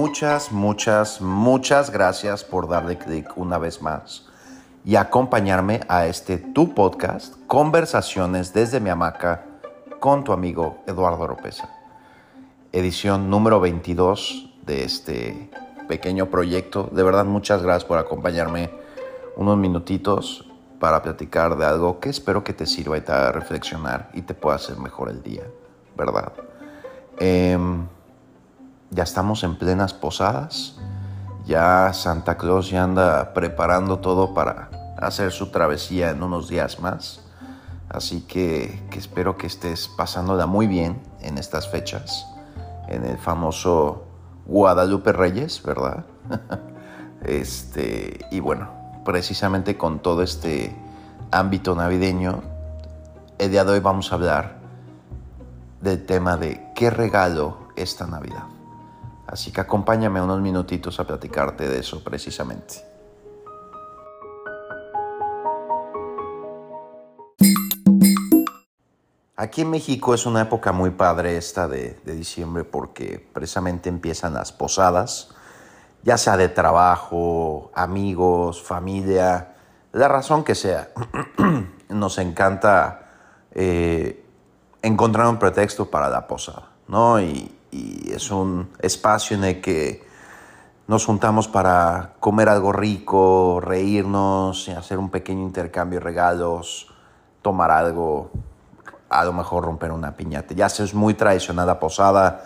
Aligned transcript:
muchas, 0.00 0.50
muchas, 0.50 1.20
muchas 1.20 1.90
gracias 1.90 2.42
por 2.42 2.66
darle 2.66 2.96
clic 2.96 3.36
una 3.36 3.58
vez 3.58 3.82
más 3.82 4.24
y 4.82 4.96
acompañarme 4.96 5.80
a 5.88 6.06
este 6.06 6.38
tu 6.38 6.72
podcast, 6.72 7.34
Conversaciones 7.46 8.54
desde 8.54 8.80
mi 8.80 8.88
hamaca, 8.88 9.44
con 10.00 10.24
tu 10.24 10.32
amigo 10.32 10.78
Eduardo 10.86 11.24
Oropesa. 11.24 11.68
Edición 12.72 13.28
número 13.28 13.60
22 13.60 14.54
de 14.64 14.84
este 14.84 15.50
pequeño 15.86 16.30
proyecto. 16.30 16.88
De 16.90 17.02
verdad, 17.02 17.26
muchas 17.26 17.62
gracias 17.62 17.84
por 17.84 17.98
acompañarme 17.98 18.70
unos 19.36 19.58
minutitos 19.58 20.48
para 20.78 21.02
platicar 21.02 21.58
de 21.58 21.66
algo 21.66 22.00
que 22.00 22.08
espero 22.08 22.42
que 22.42 22.54
te 22.54 22.64
sirva 22.64 22.96
y 22.96 23.02
te 23.02 23.12
haga 23.12 23.32
reflexionar 23.32 24.08
y 24.14 24.22
te 24.22 24.32
pueda 24.32 24.56
hacer 24.56 24.78
mejor 24.78 25.10
el 25.10 25.22
día, 25.22 25.44
¿verdad? 25.94 26.32
Em, 27.18 27.86
ya 28.90 29.04
estamos 29.04 29.44
en 29.44 29.56
plenas 29.56 29.94
posadas. 29.94 30.76
Ya 31.46 31.92
Santa 31.92 32.36
Claus 32.36 32.70
ya 32.70 32.84
anda 32.84 33.32
preparando 33.32 33.98
todo 33.98 34.34
para 34.34 34.70
hacer 34.98 35.32
su 35.32 35.50
travesía 35.50 36.10
en 36.10 36.22
unos 36.22 36.48
días 36.48 36.80
más. 36.80 37.20
Así 37.88 38.22
que, 38.22 38.86
espero 38.92 39.36
que 39.36 39.46
estés 39.46 39.88
pasándola 39.88 40.46
muy 40.46 40.66
bien 40.66 41.02
en 41.20 41.38
estas 41.38 41.68
fechas. 41.68 42.26
En 42.88 43.04
el 43.04 43.18
famoso 43.18 44.04
Guadalupe 44.46 45.12
Reyes, 45.12 45.62
¿verdad? 45.62 46.04
este, 47.24 48.26
y 48.30 48.40
bueno, 48.40 48.70
precisamente 49.04 49.76
con 49.76 50.00
todo 50.00 50.22
este 50.22 50.76
ámbito 51.32 51.74
navideño, 51.74 52.42
el 53.38 53.50
día 53.50 53.64
de 53.64 53.72
hoy 53.72 53.80
vamos 53.80 54.12
a 54.12 54.16
hablar 54.16 54.58
del 55.80 56.04
tema 56.04 56.36
de 56.36 56.70
qué 56.74 56.90
regalo 56.90 57.68
esta 57.74 58.06
Navidad. 58.06 58.59
Así 59.30 59.52
que 59.52 59.60
acompáñame 59.60 60.20
unos 60.20 60.40
minutitos 60.40 60.98
a 60.98 61.04
platicarte 61.04 61.68
de 61.68 61.78
eso 61.78 62.02
precisamente. 62.02 62.84
Aquí 69.36 69.62
en 69.62 69.70
México 69.70 70.14
es 70.14 70.26
una 70.26 70.42
época 70.42 70.72
muy 70.72 70.90
padre 70.90 71.36
esta 71.36 71.68
de, 71.68 71.96
diciembre 72.04 72.64
porque 72.64 73.24
precisamente 73.32 73.88
empiezan 73.88 74.34
las 74.34 74.50
posadas, 74.50 75.28
ya 76.02 76.18
sea 76.18 76.36
de 76.36 76.48
trabajo, 76.48 77.70
amigos, 77.72 78.60
familia, 78.60 79.54
la 79.92 80.08
razón 80.08 80.42
que 80.42 80.56
sea. 80.56 80.88
Nos 81.88 82.18
encanta 82.18 83.12
eh, 83.52 84.24
encontrar 84.82 85.28
un 85.28 85.38
pretexto 85.38 85.88
para 85.88 86.08
la 86.08 86.26
posada, 86.26 86.70
¿no? 86.88 87.20
Y, 87.20 87.59
y, 87.70 88.12
es 88.12 88.30
un 88.30 88.70
espacio 88.80 89.36
en 89.36 89.44
el 89.44 89.60
que 89.60 90.04
nos 90.86 91.04
juntamos 91.04 91.46
para 91.48 92.14
comer 92.20 92.48
algo 92.48 92.72
rico, 92.72 93.60
reírnos, 93.60 94.68
hacer 94.70 94.98
un 94.98 95.10
pequeño 95.10 95.42
intercambio 95.42 96.00
de 96.00 96.04
regalos, 96.04 96.88
tomar 97.42 97.70
algo, 97.70 98.30
a 99.08 99.24
lo 99.24 99.32
mejor 99.32 99.64
romper 99.64 99.92
una 99.92 100.16
piñata. 100.16 100.54
Ya 100.54 100.66
es 100.66 100.94
muy 100.94 101.14
tradicional 101.14 101.66
la 101.66 101.78
posada, 101.78 102.44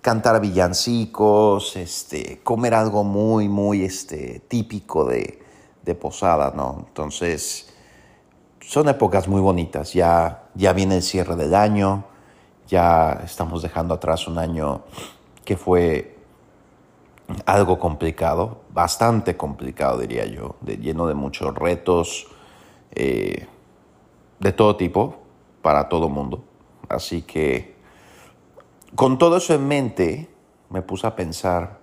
cantar 0.00 0.40
villancicos, 0.40 1.76
este, 1.76 2.40
comer 2.42 2.74
algo 2.74 3.04
muy, 3.04 3.48
muy 3.48 3.84
este, 3.84 4.40
típico 4.48 5.04
de, 5.04 5.42
de 5.84 5.94
posada, 5.94 6.52
¿no? 6.54 6.84
Entonces, 6.88 7.68
son 8.60 8.88
épocas 8.88 9.28
muy 9.28 9.40
bonitas. 9.40 9.92
Ya, 9.92 10.44
ya 10.54 10.72
viene 10.72 10.96
el 10.96 11.02
cierre 11.02 11.36
del 11.36 11.54
año, 11.54 12.04
ya 12.74 13.20
estamos 13.24 13.62
dejando 13.62 13.94
atrás 13.94 14.26
un 14.26 14.36
año 14.36 14.82
que 15.44 15.56
fue 15.56 16.18
algo 17.46 17.78
complicado, 17.78 18.62
bastante 18.72 19.36
complicado 19.36 19.98
diría 19.98 20.26
yo, 20.26 20.56
lleno 20.66 21.06
de 21.06 21.14
muchos 21.14 21.54
retos 21.54 22.26
eh, 22.90 23.46
de 24.40 24.52
todo 24.52 24.74
tipo 24.74 25.22
para 25.62 25.88
todo 25.88 26.08
mundo. 26.08 26.42
Así 26.88 27.22
que 27.22 27.76
con 28.96 29.18
todo 29.18 29.36
eso 29.36 29.54
en 29.54 29.68
mente 29.68 30.28
me 30.68 30.82
puse 30.82 31.06
a 31.06 31.14
pensar 31.14 31.78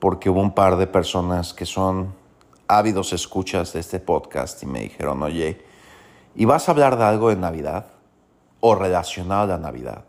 porque 0.00 0.28
hubo 0.30 0.40
un 0.40 0.52
par 0.52 0.78
de 0.78 0.88
personas 0.88 1.54
que 1.54 1.64
son 1.64 2.12
ávidos 2.66 3.12
escuchas 3.12 3.72
de 3.72 3.78
este 3.78 4.00
podcast 4.00 4.60
y 4.64 4.66
me 4.66 4.80
dijeron, 4.80 5.22
oye, 5.22 5.64
¿y 6.34 6.44
vas 6.44 6.68
a 6.68 6.72
hablar 6.72 6.98
de 6.98 7.04
algo 7.04 7.28
de 7.28 7.36
Navidad 7.36 7.91
o 8.62 8.74
relacionado 8.74 9.42
a 9.42 9.46
la 9.46 9.58
Navidad? 9.58 10.04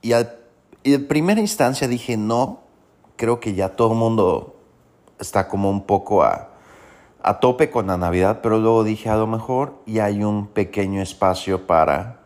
Y, 0.00 0.14
al, 0.14 0.36
y 0.82 0.94
en 0.94 1.06
primera 1.06 1.40
instancia 1.40 1.86
dije, 1.86 2.16
no, 2.16 2.62
creo 3.14 3.38
que 3.38 3.54
ya 3.54 3.76
todo 3.76 3.92
el 3.92 3.98
mundo 3.98 4.56
está 5.20 5.46
como 5.46 5.70
un 5.70 5.86
poco 5.86 6.24
a, 6.24 6.48
a 7.22 7.38
tope 7.38 7.70
con 7.70 7.86
la 7.86 7.96
Navidad, 7.96 8.40
pero 8.42 8.58
luego 8.58 8.82
dije, 8.82 9.08
a 9.08 9.16
lo 9.16 9.28
mejor 9.28 9.74
y 9.86 10.00
hay 10.00 10.24
un 10.24 10.48
pequeño 10.48 11.00
espacio 11.00 11.66
para 11.66 12.20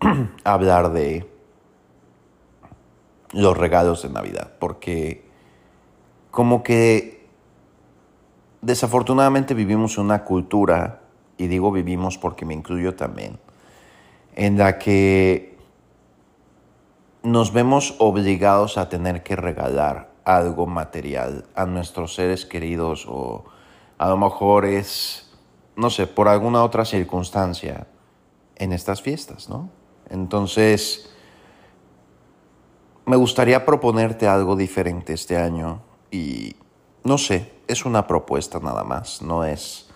hablar 0.44 0.92
de 0.92 1.26
los 3.32 3.56
regalos 3.56 4.02
de 4.02 4.10
Navidad, 4.10 4.52
porque 4.58 5.26
como 6.30 6.62
que 6.62 7.26
desafortunadamente 8.60 9.54
vivimos 9.54 9.98
una 9.98 10.24
cultura, 10.24 11.00
y 11.36 11.46
digo 11.46 11.72
vivimos 11.72 12.18
porque 12.18 12.44
me 12.44 12.54
incluyo 12.54 12.94
también, 12.94 13.38
en 14.38 14.56
la 14.56 14.78
que 14.78 15.58
nos 17.24 17.52
vemos 17.52 17.96
obligados 17.98 18.78
a 18.78 18.88
tener 18.88 19.24
que 19.24 19.34
regalar 19.34 20.12
algo 20.24 20.64
material 20.64 21.44
a 21.56 21.66
nuestros 21.66 22.14
seres 22.14 22.46
queridos 22.46 23.04
o 23.08 23.44
a 23.98 24.08
lo 24.08 24.16
mejor 24.16 24.64
es, 24.64 25.28
no 25.74 25.90
sé, 25.90 26.06
por 26.06 26.28
alguna 26.28 26.62
otra 26.62 26.84
circunstancia 26.84 27.88
en 28.54 28.72
estas 28.72 29.02
fiestas, 29.02 29.48
¿no? 29.48 29.70
Entonces, 30.08 31.10
me 33.06 33.16
gustaría 33.16 33.66
proponerte 33.66 34.28
algo 34.28 34.54
diferente 34.54 35.14
este 35.14 35.36
año 35.36 35.82
y 36.12 36.54
no 37.02 37.18
sé, 37.18 37.54
es 37.66 37.84
una 37.84 38.06
propuesta 38.06 38.60
nada 38.60 38.84
más, 38.84 39.20
no 39.20 39.44
es, 39.44 39.90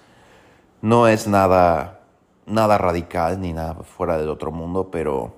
no 0.81 1.07
es 1.07 1.29
nada, 1.29 2.02
nada 2.47 2.79
radical 2.79 3.41
ni 3.41 3.53
nada 3.53 3.75
fuera 3.75 4.19
del 4.19 4.29
otro 4.29 4.53
mundo, 4.53 4.91
pero 4.91 5.35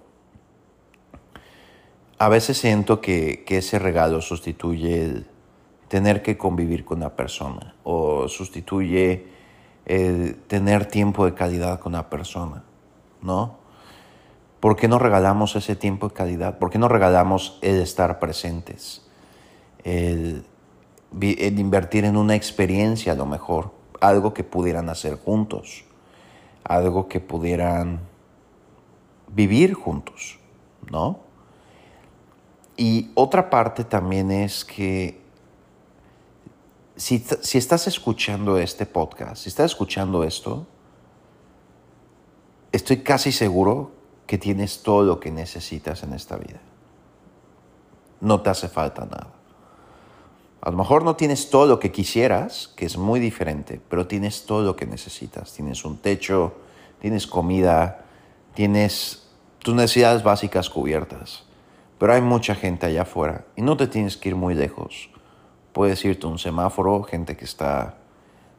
a 2.19 2.29
veces 2.29 2.59
siento 2.59 3.01
que, 3.01 3.45
que 3.45 3.59
ese 3.59 3.79
regalo 3.79 4.21
sustituye 4.21 5.05
el 5.05 5.27
tener 5.89 6.23
que 6.23 6.37
convivir 6.37 6.85
con 6.85 6.99
una 6.99 7.11
persona 7.11 7.75
o 7.85 8.29
sustituye 8.29 9.27
el 9.85 10.37
tener 10.47 10.87
tiempo 10.87 11.27
de 11.27 11.35
calidad 11.35 11.79
con 11.81 11.93
una 11.95 12.09
persona, 12.09 12.65
¿no? 13.21 13.59
¿Por 14.61 14.77
qué 14.77 14.89
no 14.89 14.99
regalamos 14.99 15.57
ese 15.57 15.77
tiempo 15.77 16.09
de 16.09 16.15
calidad? 16.15 16.59
¿Por 16.59 16.71
qué 16.71 16.79
no 16.79 16.89
regalamos 16.89 17.59
el 17.61 17.81
estar 17.83 18.19
presentes? 18.19 19.07
El 19.85 20.47
en 21.21 21.59
invertir 21.59 22.05
en 22.05 22.17
una 22.17 22.35
experiencia 22.35 23.13
a 23.13 23.17
lo 23.17 23.27
mejor, 23.27 23.73
algo 24.01 24.35
que 24.35 24.45
pudieran 24.45 24.89
hacer 24.89 25.17
juntos, 25.17 25.85
algo 26.65 27.09
que 27.09 27.21
pudieran 27.21 28.01
vivir 29.29 29.75
juntos, 29.75 30.39
¿no? 30.91 31.21
Y 32.77 33.11
otra 33.15 33.51
parte 33.51 33.85
también 33.85 34.31
es 34.31 34.65
que 34.65 35.23
si, 36.97 37.19
si, 37.19 37.59
estás 37.59 37.87
escuchando 37.87 38.59
este 38.59 38.87
podcast, 38.87 39.43
si 39.43 39.49
estás 39.49 39.73
escuchando 39.73 40.25
esto, 40.25 40.67
estoy 42.73 42.99
casi 42.99 43.31
seguro 43.31 43.93
que 44.27 44.39
tienes 44.39 44.83
todo 44.83 45.03
lo 45.03 45.21
que 45.21 45.31
necesitas 45.31 46.03
en 46.03 46.15
esta 46.15 46.37
vida. 46.37 46.61
No 48.21 48.41
te 48.41 48.51
hace 48.51 48.69
falta 48.69 49.05
nada. 49.05 49.33
A 50.65 50.71
lo 50.71 50.79
mejor 50.79 51.05
no 51.05 51.15
tienes 51.15 51.51
todo 51.51 51.67
lo 51.67 51.79
que 51.79 51.93
quisieras, 51.93 52.73
que 52.75 52.87
es 52.87 52.97
muy 52.97 53.21
diferente, 53.21 53.81
pero 53.89 54.07
tienes 54.07 54.47
todo 54.47 54.63
lo 54.63 54.77
que 54.77 54.87
necesitas. 54.87 55.53
Tienes 55.53 55.85
un 55.85 55.99
techo, 55.99 56.55
tienes 57.05 57.27
comida, 57.27 58.07
tienes 58.55 59.29
tus 59.59 59.75
necesidades 59.75 60.23
básicas 60.23 60.71
cubiertas. 60.71 61.45
Pero 61.99 62.15
hay 62.15 62.23
mucha 62.23 62.55
gente 62.55 62.87
allá 62.87 63.03
afuera 63.03 63.45
y 63.57 63.61
no 63.61 63.77
te 63.77 63.89
tienes 63.89 64.17
que 64.17 64.31
ir 64.31 64.37
muy 64.37 64.55
lejos. 64.55 65.11
Puedes 65.75 66.03
irte 66.07 66.27
a 66.27 66.31
un 66.31 66.39
semáforo, 66.39 67.03
gente 67.03 67.37
que 67.37 67.45
está 67.45 67.99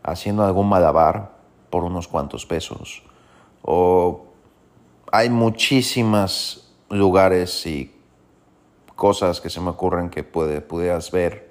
haciendo 0.03 0.45
algún 0.45 0.69
malabar 0.69 1.31
por 1.71 1.83
unos 1.83 2.07
cuantos 2.07 2.45
pesos. 2.45 3.01
O 3.63 4.27
hay 5.11 5.31
muchísimos 5.31 6.71
lugares 6.91 7.65
y 7.65 7.95
cosas 8.95 9.41
que 9.41 9.49
se 9.49 9.59
me 9.59 9.71
ocurren 9.71 10.11
que 10.11 10.23
puede, 10.23 10.61
pudieras 10.61 11.09
ver 11.09 11.49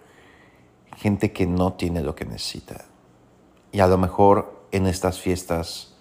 gente 0.97 1.33
que 1.33 1.49
no 1.49 1.73
tiene 1.73 2.05
lo 2.05 2.15
que 2.15 2.25
necesita. 2.25 2.85
Y 3.73 3.81
a 3.81 3.89
lo 3.89 3.99
mejor 3.99 4.69
en 4.71 4.87
estas 4.87 5.19
fiestas, 5.19 5.94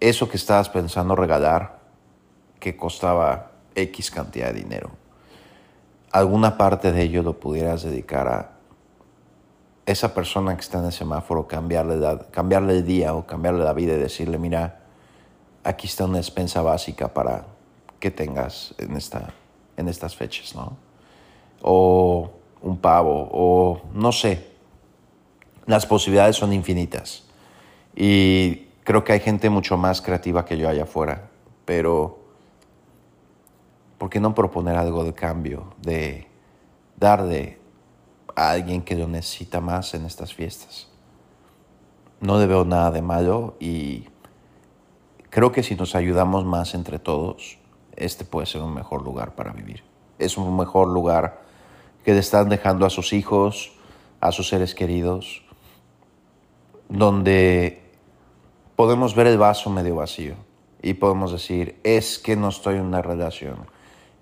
eso 0.00 0.28
que 0.28 0.36
estabas 0.36 0.68
pensando 0.68 1.14
regalar, 1.14 1.78
que 2.58 2.76
costaba 2.76 3.52
X 3.74 4.10
cantidad 4.10 4.48
de 4.48 4.60
dinero, 4.60 4.90
alguna 6.10 6.56
parte 6.56 6.92
de 6.92 7.02
ello 7.02 7.22
lo 7.22 7.38
pudieras 7.38 7.82
dedicar 7.82 8.28
a 8.28 8.50
esa 9.86 10.14
persona 10.14 10.54
que 10.54 10.60
está 10.60 10.78
en 10.78 10.86
el 10.86 10.92
semáforo, 10.92 11.46
cambiarle, 11.46 12.00
cambiarle 12.30 12.78
el 12.78 12.84
día 12.84 13.14
o 13.14 13.26
cambiarle 13.26 13.64
la 13.64 13.72
vida 13.72 13.94
y 13.94 13.98
decirle, 13.98 14.38
mira, 14.38 14.80
aquí 15.64 15.86
está 15.86 16.04
una 16.04 16.18
despensa 16.18 16.62
básica 16.62 17.12
para 17.12 17.46
que 17.98 18.10
tengas 18.10 18.74
en, 18.78 18.96
esta, 18.96 19.32
en 19.76 19.88
estas 19.88 20.16
fechas, 20.16 20.54
¿no? 20.54 20.76
O 21.62 22.30
un 22.62 22.78
pavo, 22.78 23.28
o 23.32 23.82
no 23.92 24.12
sé. 24.12 24.50
Las 25.66 25.86
posibilidades 25.86 26.36
son 26.36 26.52
infinitas. 26.52 27.24
Y 27.94 28.69
creo 28.84 29.04
que 29.04 29.12
hay 29.12 29.20
gente 29.20 29.50
mucho 29.50 29.76
más 29.76 30.00
creativa 30.02 30.44
que 30.44 30.56
yo 30.56 30.68
allá 30.68 30.84
afuera, 30.84 31.30
pero 31.64 32.18
¿por 33.98 34.10
qué 34.10 34.20
no 34.20 34.34
proponer 34.34 34.76
algo 34.76 35.04
de 35.04 35.12
cambio, 35.12 35.74
de 35.80 36.26
darle 36.96 37.58
a 38.34 38.50
alguien 38.50 38.82
que 38.82 38.96
lo 38.96 39.06
necesita 39.06 39.60
más 39.60 39.94
en 39.94 40.06
estas 40.06 40.34
fiestas? 40.34 40.88
No 42.20 42.38
le 42.38 42.46
veo 42.46 42.64
nada 42.64 42.90
de 42.90 43.02
malo 43.02 43.56
y 43.60 44.08
creo 45.30 45.52
que 45.52 45.62
si 45.62 45.74
nos 45.74 45.94
ayudamos 45.94 46.44
más 46.44 46.74
entre 46.74 46.98
todos, 46.98 47.58
este 47.96 48.24
puede 48.24 48.46
ser 48.46 48.62
un 48.62 48.74
mejor 48.74 49.02
lugar 49.02 49.34
para 49.34 49.52
vivir. 49.52 49.82
Es 50.18 50.36
un 50.36 50.56
mejor 50.56 50.88
lugar 50.88 51.42
que 52.04 52.12
le 52.12 52.18
están 52.18 52.48
dejando 52.48 52.86
a 52.86 52.90
sus 52.90 53.12
hijos, 53.12 53.72
a 54.20 54.32
sus 54.32 54.48
seres 54.48 54.74
queridos, 54.74 55.42
donde 56.88 57.89
podemos 58.80 59.14
ver 59.14 59.26
el 59.26 59.36
vaso 59.36 59.68
medio 59.68 59.96
vacío 59.96 60.36
y 60.80 60.94
podemos 60.94 61.32
decir, 61.32 61.78
es 61.84 62.18
que 62.18 62.34
no 62.34 62.48
estoy 62.48 62.76
en 62.76 62.86
una 62.86 63.02
relación, 63.02 63.66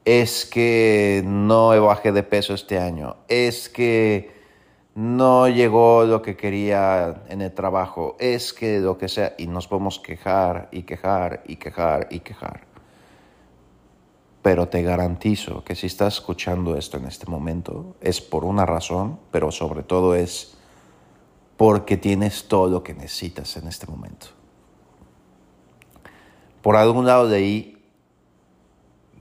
es 0.05 0.45
que 0.47 1.23
no 1.25 1.69
bajé 1.81 2.11
de 2.11 2.25
peso 2.25 2.55
este 2.55 2.81
año, 2.81 3.19
es 3.29 3.69
que 3.69 4.33
no 4.97 5.47
llegó 5.47 6.03
lo 6.07 6.23
que 6.23 6.37
quería 6.37 7.23
en 7.29 7.41
el 7.41 7.55
trabajo, 7.55 8.17
es 8.19 8.53
que 8.53 8.81
lo 8.81 8.99
que 8.99 9.07
sea, 9.07 9.37
y 9.39 9.47
nos 9.47 9.69
podemos 9.69 10.01
quejar 10.01 10.69
y 10.73 10.83
quejar 10.83 11.45
y 11.47 11.55
quejar 11.55 12.09
y 12.11 12.19
quejar. 12.19 12.63
Pero 14.43 14.67
te 14.67 14.83
garantizo 14.83 15.63
que 15.63 15.77
si 15.77 15.87
estás 15.87 16.15
escuchando 16.15 16.77
esto 16.77 16.97
en 16.97 17.05
este 17.05 17.31
momento 17.31 17.95
es 18.01 18.21
por 18.21 18.45
una 18.45 18.67
razón, 18.67 19.21
pero 19.31 19.53
sobre 19.53 19.85
todo 19.85 20.17
es 20.17 20.57
porque 21.57 21.97
tienes 21.97 22.49
todo 22.49 22.67
lo 22.69 22.83
que 22.83 22.95
necesitas 22.95 23.57
en 23.57 23.69
este 23.69 23.87
momento 23.87 24.38
por 26.69 26.77
algún 26.77 27.07
lado 27.07 27.29
de 27.29 27.37
ahí 27.39 27.83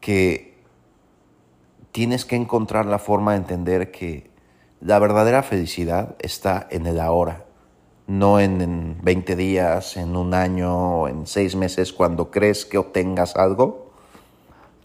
que 0.01 0.57
tienes 1.93 2.25
que 2.25 2.35
encontrar 2.35 2.85
la 2.85 2.99
forma 2.99 3.31
de 3.31 3.37
entender 3.37 3.89
que 3.89 4.29
la 4.81 4.99
verdadera 4.99 5.43
felicidad 5.43 6.17
está 6.19 6.67
en 6.71 6.85
el 6.87 6.99
ahora, 6.99 7.45
no 8.05 8.41
en, 8.41 8.97
20 9.01 9.37
días, 9.37 9.95
en 9.95 10.17
un 10.17 10.33
año 10.33 11.07
en 11.07 11.25
seis 11.25 11.55
meses 11.55 11.93
cuando 11.93 12.31
crees 12.31 12.65
que 12.65 12.77
obtengas 12.79 13.37
algo. 13.37 13.93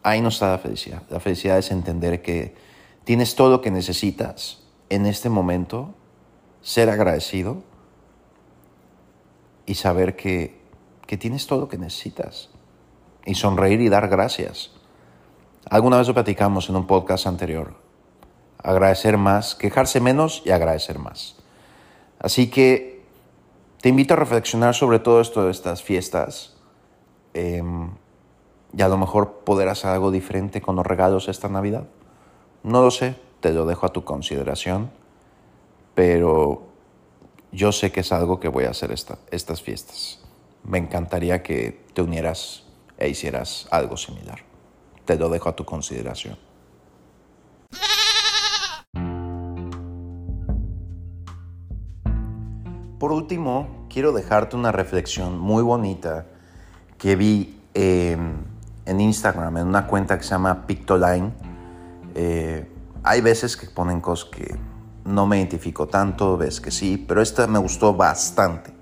Ahí 0.05 0.21
no 0.21 0.29
está 0.29 0.53
la 0.53 0.59
felicidad. 0.59 1.03
La 1.11 1.19
felicidad 1.19 1.59
es 1.59 1.73
entender 1.73 2.23
que 2.23 2.55
tienes 3.03 3.35
todo 3.35 3.51
lo 3.51 3.61
que 3.61 3.73
necesitas 3.73 4.63
en 4.89 5.07
este 5.07 5.29
momento, 5.29 5.97
ser 6.61 6.91
agradecido 6.91 7.65
y 9.67 9.75
saber 9.75 10.15
que 10.15 10.63
que 11.13 11.19
tienes 11.19 11.47
todo 11.47 11.61
lo 11.61 11.69
que 11.69 11.77
necesitas. 11.77 12.49
Y 13.25 13.35
sonreír 13.35 13.81
y 13.81 13.89
dar 13.89 14.09
gracias. 14.09 14.71
Alguna 15.71 15.99
vez 15.99 16.09
lo 16.09 16.15
platicamos 16.15 16.69
en 16.69 16.77
un 16.77 16.87
podcast 16.87 17.27
anterior. 17.27 17.75
Agradecer 18.59 19.17
más, 19.17 19.55
quejarse 19.55 20.01
menos 20.01 20.43
y 20.45 20.51
agradecer 20.51 20.99
más. 20.99 21.37
Así 22.19 22.51
que 22.51 23.05
te 23.81 23.89
invito 23.89 24.15
a 24.15 24.17
reflexionar 24.17 24.75
sobre 24.75 24.99
todo 24.99 25.21
esto 25.21 25.45
de 25.45 25.51
estas 25.51 25.83
fiestas. 25.83 26.57
Em, 27.35 27.91
y 28.77 28.83
a 28.83 28.89
lo 28.89 28.99
mejor 28.99 29.41
poder 29.45 29.69
hacer 29.69 29.91
algo 29.91 30.11
diferente 30.11 30.61
con 30.61 30.77
los 30.77 30.87
regalos 30.87 31.29
esta 31.29 31.49
Navidad. 31.49 31.87
No 32.63 32.83
lo 32.83 32.91
sé, 32.91 33.17
te 33.41 33.53
lo 33.53 33.67
dejo 33.67 33.87
a 33.87 33.93
tu 33.93 34.05
consideración. 34.05 34.91
Pero 35.95 36.63
yo 37.53 37.73
sé 37.73 37.93
que 37.93 38.01
es 38.01 38.13
algo 38.13 38.41
que 38.41 38.49
voy 38.49 38.65
a 38.65 38.71
hacer 38.71 38.93
esta, 38.93 39.19
estas 39.31 39.63
fiestas 39.63 40.23
me 40.65 40.79
encantaría 40.79 41.43
que 41.43 41.81
te 41.93 42.03
unieras 42.03 42.65
e 43.03 43.09
hicieras 43.09 43.67
algo 43.71 43.97
similar. 43.97 44.39
Te 45.05 45.17
lo 45.17 45.29
dejo 45.29 45.49
a 45.49 45.57
tu 45.57 45.65
consideración. 45.65 46.39
Por 53.01 53.11
último, 53.11 53.87
quiero 53.91 54.13
dejarte 54.13 54.55
una 54.55 54.71
reflexión 54.71 55.37
muy 55.37 55.65
bonita 55.65 56.27
que 56.97 57.17
vi 57.17 57.61
en 57.75 59.01
Instagram, 59.01 59.57
en 59.57 59.67
una 59.67 59.89
cuenta 59.89 60.17
que 60.17 60.23
se 60.23 60.31
llama 60.31 60.65
Pictoline. 60.69 61.33
Eh, 62.15 62.69
hay 63.03 63.21
veces 63.21 63.57
que 63.57 63.67
ponen 63.67 64.01
cosas 64.01 64.31
que 64.31 64.57
no 65.05 65.27
me 65.27 65.39
identifico 65.39 65.89
tanto, 65.89 66.37
ves 66.37 66.61
que 66.61 66.71
sí, 66.71 66.97
pero 66.97 67.21
esta 67.21 67.49
me 67.49 67.59
gustó 67.59 67.95
bastante. 67.95 68.73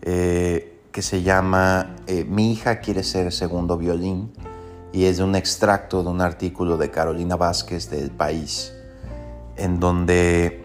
Eh, 0.00 0.71
que 0.92 1.02
se 1.02 1.22
llama 1.22 1.96
eh, 2.06 2.24
Mi 2.24 2.52
hija 2.52 2.80
quiere 2.80 3.02
ser 3.02 3.32
segundo 3.32 3.78
violín 3.78 4.30
y 4.92 5.06
es 5.06 5.20
un 5.20 5.34
extracto 5.34 6.02
de 6.02 6.10
un 6.10 6.20
artículo 6.20 6.76
de 6.76 6.90
Carolina 6.90 7.36
Vázquez 7.36 7.88
del 7.88 8.10
País, 8.10 8.74
en 9.56 9.80
donde 9.80 10.62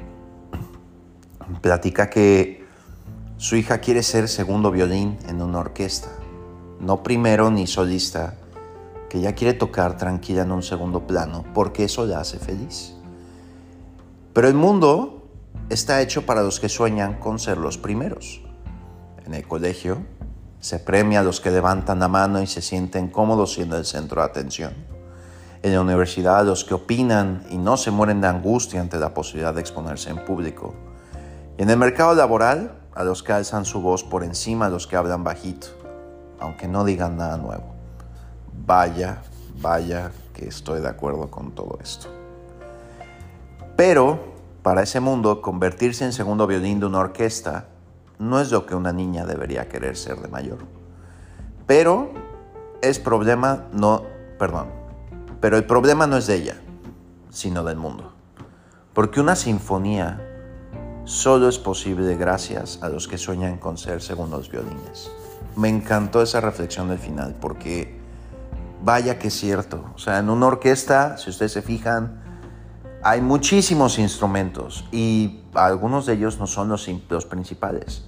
platica 1.62 2.10
que 2.10 2.66
su 3.38 3.56
hija 3.56 3.78
quiere 3.78 4.04
ser 4.04 4.28
segundo 4.28 4.70
violín 4.70 5.18
en 5.30 5.42
una 5.42 5.60
orquesta, 5.60 6.10
no 6.82 7.04
primero 7.04 7.50
ni 7.50 7.66
solista, 7.66 8.36
que 9.10 9.20
ella 9.20 9.34
quiere 9.34 9.54
tocar 9.54 9.96
tranquila 9.96 10.42
en 10.42 10.52
un 10.52 10.62
segundo 10.62 11.08
plano 11.08 11.46
porque 11.54 11.86
eso 11.86 12.06
la 12.06 12.20
hace 12.20 12.38
feliz. 12.38 12.94
Pero 14.34 14.50
el 14.50 14.56
mundo 14.56 15.30
está 15.70 16.02
hecho 16.02 16.26
para 16.26 16.44
los 16.44 16.60
que 16.60 16.68
sueñan 16.68 17.18
con 17.18 17.40
ser 17.40 17.58
los 17.58 17.78
primeros. 17.78 18.42
En 19.26 19.34
el 19.34 19.48
colegio, 19.48 20.06
se 20.60 20.80
premia 20.80 21.20
a 21.20 21.24
los 21.24 21.40
que 21.40 21.52
levantan 21.52 22.00
la 22.00 22.08
mano 22.08 22.42
y 22.42 22.48
se 22.48 22.62
sienten 22.62 23.10
cómodos 23.10 23.54
siendo 23.54 23.78
el 23.78 23.86
centro 23.86 24.22
de 24.22 24.28
atención. 24.28 24.74
En 25.62 25.74
la 25.74 25.82
universidad 25.82 26.40
a 26.40 26.44
los 26.44 26.64
que 26.64 26.74
opinan 26.74 27.46
y 27.50 27.58
no 27.58 27.78
se 27.78 27.92
mueren 27.92 28.22
de 28.22 28.28
angustia 28.28 28.82
ante 28.82 28.98
la 28.98 29.14
posibilidad 29.14 29.54
de 29.54 29.62
exponerse 29.62 30.10
en 30.10 30.24
público. 30.24 30.74
Y 31.58 31.64
en 31.64 31.70
el 31.70 31.78
mercado 31.78 32.14
laboral 32.16 32.74
a 32.94 33.04
los 33.04 33.24
que 33.24 33.34
alzan 33.34 33.66
su 33.66 33.82
voz 33.82 34.04
por 34.04 34.24
encima 34.24 34.66
de 34.66 34.72
los 34.72 34.88
que 34.88 34.96
hablan 34.96 35.24
bajito, 35.24 35.68
aunque 36.40 36.68
no 36.68 36.84
digan 36.84 37.18
nada 37.18 37.38
nuevo. 37.38 37.76
Vaya, 38.66 39.22
vaya 39.60 40.12
que 40.34 40.48
estoy 40.48 40.82
de 40.82 40.90
acuerdo 40.90 41.30
con 41.30 41.52
todo 41.52 41.78
esto. 41.82 42.08
Pero 43.76 44.36
para 44.68 44.84
ese 44.84 45.00
mundo, 45.00 45.42
convertirse 45.42 46.04
en 46.04 46.12
segundo 46.12 46.46
violín 46.46 46.82
de 46.82 46.88
una 46.88 47.00
orquesta 47.00 47.68
no 48.20 48.40
es 48.40 48.52
lo 48.52 48.66
que 48.66 48.76
una 48.76 48.92
niña 48.92 49.26
debería 49.26 49.70
querer 49.70 49.96
ser 49.96 50.18
de 50.22 50.28
mayor. 50.28 50.60
Pero 51.66 52.12
es 52.82 53.00
problema 53.00 53.66
no, 53.72 54.04
perdón, 54.40 54.70
pero 55.40 55.58
el 55.58 55.66
problema 55.66 56.08
no 56.08 56.18
es 56.18 56.28
de 56.28 56.36
ella, 56.36 56.56
sino 57.30 57.64
del 57.64 57.78
mundo. 57.78 58.14
Porque 58.94 59.20
una 59.20 59.36
sinfonía 59.36 60.22
solo 61.06 61.48
es 61.48 61.60
posible 61.60 62.16
gracias 62.16 62.80
a 62.82 62.90
los 62.90 63.08
que 63.08 63.18
sueñan 63.18 63.58
con 63.58 63.78
ser 63.78 64.02
segundos 64.02 64.50
violines. 64.50 65.12
Me 65.56 65.70
encantó 65.70 66.22
esa 66.22 66.42
reflexión 66.42 66.90
del 66.90 67.00
final 67.00 67.36
porque 67.40 67.98
vaya 68.84 69.20
que 69.20 69.28
es 69.28 69.34
cierto. 69.34 69.86
O 69.96 70.00
sea, 70.00 70.20
en 70.20 70.30
una 70.30 70.48
orquesta, 70.48 71.18
si 71.18 71.30
ustedes 71.30 71.52
se 71.52 71.62
fijan, 71.62 72.22
hay 73.04 73.22
muchísimos 73.22 74.00
instrumentos 74.00 74.86
y 74.92 75.42
algunos 75.54 76.06
de 76.06 76.14
ellos 76.14 76.40
no 76.40 76.48
son 76.48 76.70
los, 76.70 76.90
los 77.10 77.26
principales, 77.26 78.07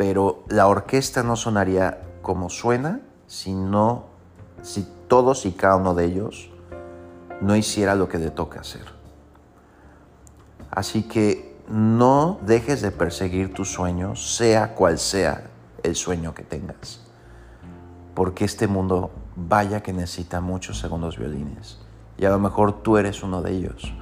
pero 0.00 0.44
la 0.48 0.66
orquesta 0.66 1.22
no 1.22 1.36
sonaría 1.36 2.00
como 2.22 2.48
suena 2.48 3.02
si 3.26 3.52
no, 3.52 4.06
si 4.62 4.88
todos 5.08 5.44
y 5.44 5.52
cada 5.52 5.76
uno 5.76 5.92
de 5.92 6.06
ellos 6.06 6.48
no 7.42 7.54
hiciera 7.54 7.94
lo 7.94 8.08
que 8.08 8.16
le 8.16 8.30
toca 8.30 8.60
hacer. 8.60 8.86
Así 10.70 11.02
que 11.02 11.54
no 11.68 12.38
dejes 12.46 12.80
de 12.80 12.92
perseguir 12.92 13.52
tus 13.52 13.70
sueños, 13.70 14.36
sea 14.36 14.74
cual 14.74 14.98
sea 14.98 15.50
el 15.82 15.94
sueño 15.94 16.32
que 16.32 16.44
tengas, 16.44 17.02
porque 18.14 18.46
este 18.46 18.68
mundo 18.68 19.10
vaya 19.36 19.82
que 19.82 19.92
necesita 19.92 20.40
muchos 20.40 20.78
segundos 20.78 21.18
violines 21.18 21.78
y 22.16 22.24
a 22.24 22.30
lo 22.30 22.38
mejor 22.38 22.80
tú 22.80 22.96
eres 22.96 23.22
uno 23.22 23.42
de 23.42 23.52
ellos. 23.52 23.92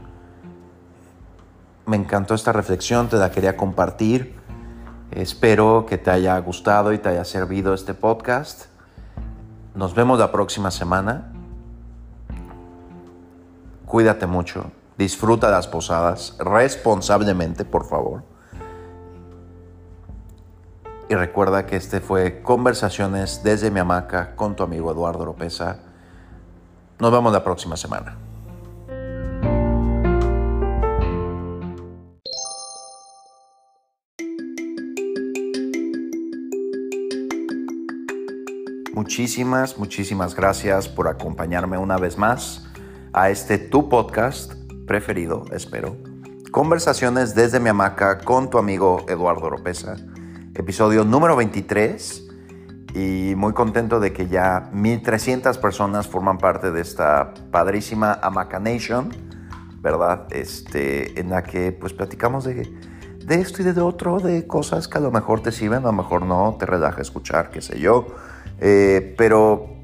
Me 1.87 1.97
encantó 1.97 2.35
esta 2.37 2.53
reflexión, 2.53 3.09
te 3.09 3.17
la 3.17 3.33
quería 3.33 3.57
compartir. 3.57 4.38
Espero 5.11 5.87
que 5.89 5.97
te 5.97 6.11
haya 6.11 6.39
gustado 6.39 6.93
y 6.93 6.99
te 6.99 7.09
haya 7.09 7.25
servido 7.25 7.73
este 7.73 7.95
podcast. 7.95 8.67
Nos 9.75 9.95
vemos 9.95 10.19
la 10.19 10.31
próxima 10.31 10.71
semana. 10.71 11.33
cuídate 13.87 14.27
mucho, 14.27 14.71
disfruta 14.99 15.51
las 15.51 15.67
posadas 15.67 16.37
responsablemente, 16.39 17.65
por 17.65 17.87
favor. 17.87 18.23
Y 21.09 21.15
recuerda 21.15 21.65
que 21.65 21.77
este 21.77 22.01
fue 22.01 22.43
Conversaciones 22.43 23.43
desde 23.43 23.71
mi 23.71 23.81
hamaca 23.81 24.37
con 24.37 24.57
tu 24.57 24.63
amigo 24.63 24.93
Eduardo 24.93 25.25
Lopeza. 25.25 25.79
Nos 26.99 27.11
vemos 27.11 27.33
la 27.33 27.43
próxima 27.43 27.79
semana. 27.79 28.28
Muchísimas, 38.99 39.79
muchísimas 39.79 40.35
gracias 40.35 40.89
por 40.89 41.07
acompañarme 41.07 41.79
una 41.79 41.99
vez 41.99 42.19
más 42.19 42.67
a 43.13 43.31
este 43.31 43.57
tu 43.57 43.89
podcast 43.89 44.55
preferido, 44.89 45.45
espero. 45.53 45.97
Conversaciones 46.51 47.37
desde 47.37 47.61
mi 47.61 47.69
hamaca 47.69 48.19
con 48.19 48.51
tu 48.51 48.59
amigo 48.59 49.07
Eduardo 49.09 49.47
Oropesa. 49.47 49.95
Episodio 50.53 51.05
número 51.05 51.37
23 51.37 52.29
y 52.97 53.35
muy 53.37 53.53
contento 53.53 54.01
de 54.01 54.13
que 54.13 54.27
ya 54.27 54.69
1300 54.73 55.59
personas 55.59 56.09
forman 56.09 56.39
parte 56.39 56.73
de 56.73 56.81
esta 56.81 57.35
padrísima 57.53 58.19
Hamaca 58.21 58.59
Nation, 58.59 59.11
¿verdad? 59.81 60.27
Este, 60.31 61.21
en 61.21 61.31
la 61.31 61.45
que 61.45 61.71
pues 61.71 61.93
platicamos 61.93 62.43
de, 62.43 62.69
de 63.25 63.35
esto 63.37 63.63
y 63.63 63.65
de 63.65 63.81
otro, 63.81 64.19
de 64.19 64.49
cosas 64.49 64.89
que 64.89 64.99
a 64.99 65.01
lo 65.01 65.13
mejor 65.13 65.41
te 65.41 65.53
sirven, 65.53 65.85
a 65.85 65.87
lo 65.87 65.93
mejor 65.93 66.23
no, 66.23 66.57
te 66.59 66.67
relaja 66.67 67.01
escuchar, 67.01 67.51
qué 67.51 67.61
sé 67.61 67.79
yo 67.79 68.09
eh, 68.61 69.15
pero 69.17 69.77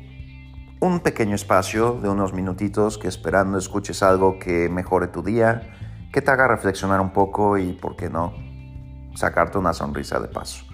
un 0.81 1.01
pequeño 1.01 1.35
espacio 1.35 1.95
de 2.03 2.09
unos 2.09 2.33
minutitos 2.33 2.99
que 2.99 3.09
esperando 3.09 3.59
escuches 3.59 4.03
algo 4.03 4.39
que 4.39 4.69
mejore 4.69 5.09
tu 5.09 5.23
día, 5.23 5.73
que 6.13 6.21
te 6.21 6.31
haga 6.31 6.47
reflexionar 6.47 7.01
un 7.01 7.13
poco 7.13 7.57
y, 7.59 7.73
¿por 7.73 7.97
qué 7.97 8.11
no?, 8.11 8.35
sacarte 9.15 9.59
una 9.59 9.73
sonrisa 9.73 10.21
de 10.21 10.29
paso. 10.29 10.65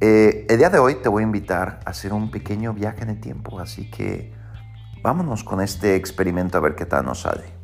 Eh, 0.00 0.46
el 0.48 0.58
día 0.58 0.70
de 0.70 0.78
hoy 0.78 0.96
te 0.96 1.08
voy 1.08 1.22
a 1.22 1.26
invitar 1.26 1.80
a 1.86 1.90
hacer 1.90 2.12
un 2.12 2.30
pequeño 2.30 2.74
viaje 2.74 3.02
en 3.02 3.10
el 3.10 3.20
tiempo, 3.20 3.60
así 3.60 3.90
que 3.90 4.34
vámonos 5.02 5.44
con 5.44 5.60
este 5.60 5.94
experimento 5.94 6.58
a 6.58 6.60
ver 6.60 6.74
qué 6.74 6.86
tal 6.86 7.04
nos 7.04 7.20
sale. 7.20 7.61